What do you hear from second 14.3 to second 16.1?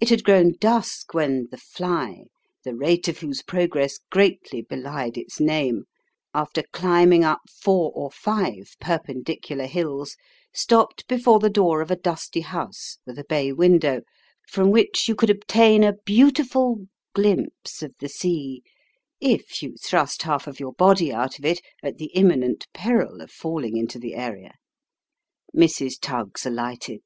from which you could obtain a